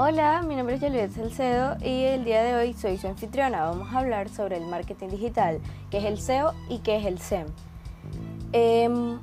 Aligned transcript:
Hola, 0.00 0.42
mi 0.46 0.54
nombre 0.54 0.76
es 0.76 0.80
Juliet 0.80 1.10
Salcedo 1.10 1.76
y 1.80 2.04
el 2.04 2.24
día 2.24 2.40
de 2.44 2.54
hoy 2.54 2.72
soy 2.72 2.98
su 2.98 3.08
anfitriona. 3.08 3.64
Vamos 3.64 3.92
a 3.92 3.98
hablar 3.98 4.28
sobre 4.28 4.56
el 4.56 4.64
marketing 4.64 5.08
digital, 5.08 5.58
qué 5.90 5.98
es 5.98 6.04
el 6.04 6.20
SEO 6.20 6.54
y 6.68 6.78
qué 6.78 6.98
es 6.98 7.04
el 7.04 7.18
SEM. 7.18 7.48
Em, 8.52 9.18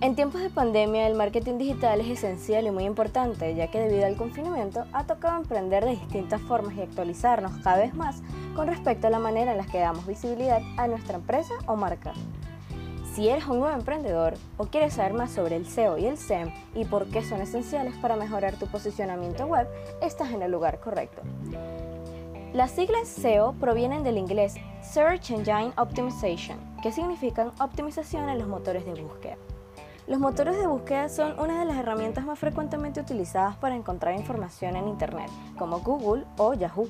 en 0.00 0.16
tiempos 0.16 0.40
de 0.40 0.50
pandemia 0.50 1.06
el 1.06 1.14
marketing 1.14 1.58
digital 1.58 2.00
es 2.00 2.08
esencial 2.08 2.66
y 2.66 2.72
muy 2.72 2.82
importante, 2.82 3.54
ya 3.54 3.70
que 3.70 3.78
debido 3.78 4.04
al 4.04 4.16
confinamiento 4.16 4.84
ha 4.92 5.04
tocado 5.06 5.36
emprender 5.36 5.84
de 5.84 5.92
distintas 5.92 6.40
formas 6.40 6.74
y 6.74 6.82
actualizarnos 6.82 7.52
cada 7.62 7.76
vez 7.76 7.94
más 7.94 8.20
con 8.56 8.66
respecto 8.66 9.06
a 9.06 9.10
la 9.10 9.20
manera 9.20 9.52
en 9.52 9.58
la 9.58 9.66
que 9.66 9.78
damos 9.78 10.08
visibilidad 10.08 10.60
a 10.76 10.88
nuestra 10.88 11.14
empresa 11.14 11.54
o 11.66 11.76
marca. 11.76 12.14
Si 13.14 13.28
eres 13.28 13.46
un 13.46 13.60
nuevo 13.60 13.72
emprendedor 13.72 14.34
o 14.56 14.66
quieres 14.66 14.94
saber 14.94 15.12
más 15.12 15.30
sobre 15.30 15.54
el 15.54 15.68
SEO 15.68 15.98
y 15.98 16.06
el 16.06 16.18
SEM 16.18 16.52
y 16.74 16.84
por 16.84 17.06
qué 17.06 17.22
son 17.22 17.40
esenciales 17.40 17.94
para 17.98 18.16
mejorar 18.16 18.56
tu 18.56 18.66
posicionamiento 18.66 19.46
web, 19.46 19.68
estás 20.02 20.32
en 20.32 20.42
el 20.42 20.50
lugar 20.50 20.80
correcto. 20.80 21.22
Las 22.52 22.72
siglas 22.72 23.06
SEO 23.06 23.52
provienen 23.52 24.02
del 24.02 24.18
inglés 24.18 24.56
Search 24.82 25.30
Engine 25.30 25.70
Optimization, 25.76 26.58
que 26.82 26.90
significan 26.90 27.52
optimización 27.60 28.28
en 28.28 28.40
los 28.40 28.48
motores 28.48 28.84
de 28.84 29.00
búsqueda. 29.00 29.36
Los 30.08 30.18
motores 30.18 30.58
de 30.58 30.66
búsqueda 30.66 31.08
son 31.08 31.38
una 31.38 31.60
de 31.60 31.66
las 31.66 31.76
herramientas 31.76 32.24
más 32.24 32.40
frecuentemente 32.40 33.00
utilizadas 33.00 33.54
para 33.56 33.76
encontrar 33.76 34.18
información 34.18 34.74
en 34.74 34.88
Internet, 34.88 35.30
como 35.56 35.78
Google 35.78 36.24
o 36.36 36.52
Yahoo. 36.52 36.88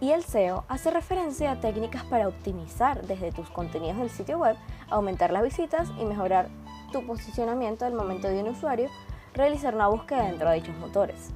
Y 0.00 0.12
el 0.12 0.24
SEO 0.24 0.64
hace 0.68 0.90
referencia 0.90 1.52
a 1.52 1.60
técnicas 1.60 2.04
para 2.04 2.26
optimizar 2.26 3.06
desde 3.06 3.32
tus 3.32 3.50
contenidos 3.50 3.98
del 3.98 4.10
sitio 4.10 4.38
web, 4.38 4.56
aumentar 4.88 5.30
las 5.30 5.42
visitas 5.42 5.88
y 6.00 6.06
mejorar 6.06 6.48
tu 6.90 7.06
posicionamiento 7.06 7.84
al 7.84 7.92
momento 7.92 8.26
de 8.28 8.40
un 8.40 8.48
usuario 8.48 8.88
realizar 9.34 9.74
una 9.74 9.88
búsqueda 9.88 10.24
dentro 10.24 10.48
de 10.48 10.56
dichos 10.56 10.76
motores. 10.78 11.30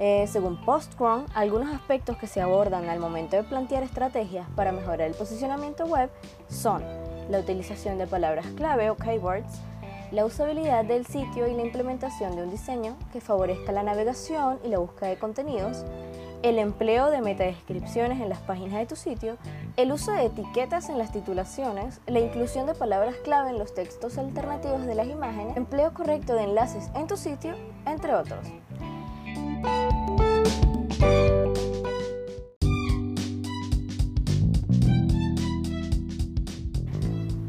Eh, 0.00 0.26
según 0.28 0.64
Postcron, 0.64 1.26
algunos 1.34 1.74
aspectos 1.74 2.16
que 2.18 2.28
se 2.28 2.40
abordan 2.40 2.88
al 2.88 3.00
momento 3.00 3.36
de 3.36 3.42
plantear 3.42 3.82
estrategias 3.82 4.48
para 4.54 4.70
mejorar 4.70 5.02
el 5.02 5.14
posicionamiento 5.14 5.86
web 5.86 6.10
son 6.48 6.82
la 7.28 7.40
utilización 7.40 7.98
de 7.98 8.06
palabras 8.06 8.46
clave 8.56 8.90
o 8.90 8.96
keywords, 8.96 9.60
la 10.12 10.24
usabilidad 10.24 10.84
del 10.84 11.04
sitio 11.04 11.48
y 11.48 11.54
la 11.54 11.62
implementación 11.62 12.36
de 12.36 12.42
un 12.42 12.50
diseño 12.50 12.96
que 13.12 13.20
favorezca 13.20 13.72
la 13.72 13.82
navegación 13.82 14.58
y 14.64 14.68
la 14.68 14.78
búsqueda 14.78 15.10
de 15.10 15.18
contenidos, 15.18 15.84
el 16.42 16.58
empleo 16.58 17.10
de 17.10 17.20
metadescripciones 17.20 18.20
en 18.20 18.28
las 18.28 18.38
páginas 18.40 18.78
de 18.78 18.86
tu 18.86 18.96
sitio, 18.96 19.36
el 19.76 19.92
uso 19.92 20.12
de 20.12 20.26
etiquetas 20.26 20.88
en 20.88 20.98
las 20.98 21.12
titulaciones, 21.12 22.00
la 22.06 22.20
inclusión 22.20 22.66
de 22.66 22.74
palabras 22.74 23.16
clave 23.24 23.50
en 23.50 23.58
los 23.58 23.74
textos 23.74 24.18
alternativos 24.18 24.86
de 24.86 24.94
las 24.94 25.08
imágenes, 25.08 25.56
empleo 25.56 25.92
correcto 25.94 26.34
de 26.34 26.44
enlaces 26.44 26.90
en 26.94 27.06
tu 27.06 27.16
sitio, 27.16 27.54
entre 27.86 28.14
otros. 28.14 28.46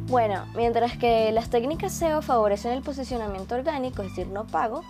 Bueno, 0.09 0.45
mientras 0.55 0.97
que 0.97 1.31
las 1.31 1.51
técnicas 1.51 1.93
SEO 1.93 2.23
favorecen 2.23 2.71
el 2.71 2.81
posicionamiento 2.81 3.53
orgánico, 3.53 4.01
es 4.01 4.09
decir, 4.09 4.25
no 4.25 4.47
pago, 4.47 4.83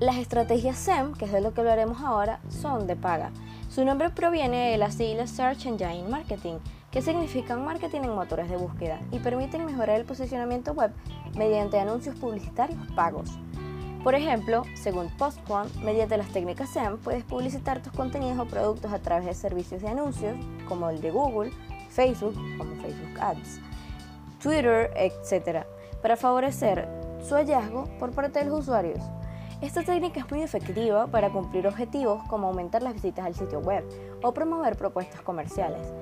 las 0.00 0.16
estrategias 0.16 0.78
SEM, 0.78 1.14
que 1.14 1.24
es 1.24 1.32
de 1.32 1.40
lo 1.40 1.52
que 1.52 1.60
hablaremos 1.60 2.00
ahora, 2.02 2.40
son 2.48 2.86
de 2.86 2.94
paga. 2.94 3.32
Su 3.68 3.84
nombre 3.84 4.10
proviene 4.10 4.70
de 4.70 4.78
las 4.78 4.94
siglas 4.94 5.30
Search 5.30 5.66
Engine 5.66 6.08
Marketing, 6.08 6.58
que 6.92 7.02
significan 7.02 7.64
marketing 7.64 8.02
en 8.02 8.14
motores 8.14 8.48
de 8.48 8.56
búsqueda 8.56 9.00
y 9.10 9.18
permiten 9.18 9.66
mejorar 9.66 9.98
el 9.98 10.06
posicionamiento 10.06 10.72
web 10.72 10.92
mediante 11.36 11.80
anuncios 11.80 12.14
publicitarios 12.16 12.78
pagos. 12.94 13.38
Por 14.04 14.14
ejemplo, 14.14 14.62
según 14.74 15.08
Postquant, 15.18 15.74
mediante 15.82 16.16
las 16.16 16.28
técnicas 16.28 16.70
SEM 16.70 16.98
puedes 16.98 17.24
publicitar 17.24 17.82
tus 17.82 17.92
contenidos 17.92 18.38
o 18.38 18.46
productos 18.46 18.92
a 18.92 19.00
través 19.00 19.26
de 19.26 19.34
servicios 19.34 19.82
de 19.82 19.88
anuncios 19.88 20.36
como 20.68 20.88
el 20.88 21.00
de 21.00 21.10
Google, 21.10 21.50
Facebook, 21.90 22.34
como 22.56 22.76
Facebook 22.76 23.20
Ads, 23.20 23.60
Twitter, 24.40 24.92
etc., 24.94 25.66
para 26.00 26.16
favorecer 26.16 26.88
su 27.20 27.34
hallazgo 27.34 27.86
por 27.98 28.12
parte 28.12 28.38
de 28.38 28.44
los 28.44 28.60
usuarios. 28.60 29.00
Esta 29.60 29.82
técnica 29.82 30.20
es 30.20 30.30
muy 30.30 30.42
efectiva 30.42 31.08
para 31.08 31.30
cumplir 31.30 31.66
objetivos 31.66 32.22
como 32.28 32.46
aumentar 32.46 32.80
las 32.80 32.94
visitas 32.94 33.26
al 33.26 33.34
sitio 33.34 33.58
web 33.58 33.84
o 34.22 34.32
promover 34.32 34.76
propuestas 34.76 35.20
comerciales. 35.22 35.92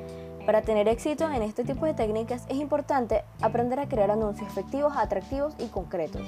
Para 0.45 0.61
tener 0.61 0.89
éxito 0.89 1.31
en 1.31 1.43
este 1.43 1.65
tipo 1.65 1.87
de 1.87 1.95
técnicas 1.95 2.45
es 2.51 2.59
importante 2.59 3.25
aprender 3.41 3.81
a 3.81 3.89
crear 3.89 4.11
anuncios 4.11 4.47
efectivos, 4.47 4.93
atractivos 4.95 5.55
y 5.59 5.69
concretos. 5.69 6.21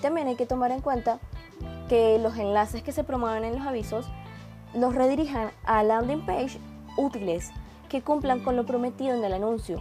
También 0.00 0.26
hay 0.26 0.34
que 0.34 0.44
tomar 0.44 0.72
en 0.72 0.80
cuenta 0.80 1.20
que 1.88 2.18
los 2.18 2.36
enlaces 2.36 2.82
que 2.82 2.90
se 2.90 3.04
promueven 3.04 3.44
en 3.44 3.58
los 3.58 3.66
avisos 3.66 4.10
los 4.74 4.92
redirijan 4.92 5.52
a 5.64 5.84
landing 5.84 6.26
page 6.26 6.58
útiles 6.96 7.52
que 7.88 8.02
cumplan 8.02 8.40
con 8.42 8.56
lo 8.56 8.66
prometido 8.66 9.14
en 9.14 9.22
el 9.22 9.34
anuncio 9.34 9.80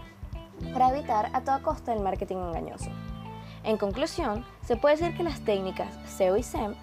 para 0.72 0.96
evitar 0.96 1.32
a 1.34 1.42
toda 1.42 1.64
costa 1.64 1.94
el 1.94 2.02
marketing 2.02 2.38
engañoso. 2.38 2.92
En 3.64 3.78
conclusión, 3.78 4.46
se 4.64 4.76
puede 4.76 4.98
decir 4.98 5.18
que 5.18 5.24
las 5.24 5.42
técnicas 5.42 5.98
SEO 6.06 6.38
y 6.38 6.44
SEM 6.44 6.76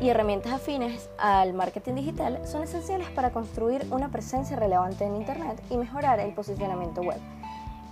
y 0.00 0.08
herramientas 0.08 0.52
afines 0.52 1.08
al 1.18 1.54
marketing 1.54 1.94
digital 1.94 2.40
son 2.46 2.62
esenciales 2.62 3.08
para 3.10 3.30
construir 3.30 3.86
una 3.90 4.10
presencia 4.10 4.56
relevante 4.56 5.04
en 5.04 5.16
Internet 5.16 5.62
y 5.70 5.76
mejorar 5.76 6.20
el 6.20 6.34
posicionamiento 6.34 7.00
web. 7.02 7.18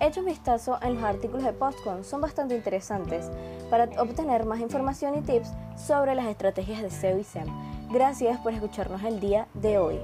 Echa 0.01 0.21
un 0.21 0.27
vistazo 0.27 0.79
en 0.83 0.95
los 0.95 1.05
artículos 1.05 1.45
de 1.45 1.53
Postcon, 1.53 2.05
son 2.05 2.21
bastante 2.21 2.55
interesantes 2.57 3.31
para 3.71 3.85
obtener 4.01 4.45
más 4.45 4.61
información 4.61 5.17
y 5.17 5.23
tips 5.23 5.51
sobre 5.77 6.15
las 6.15 6.27
estrategias 6.27 6.83
de 6.83 6.91
SEO 6.91 7.19
y 7.19 7.25
SEM. 7.25 7.49
Gracias 7.91 8.39
por 8.41 8.53
escucharnos 8.53 9.03
el 9.05 9.21
día 9.21 9.47
de 9.55 9.79
hoy. 9.79 10.01